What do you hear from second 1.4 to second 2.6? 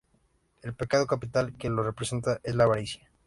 que lo representa es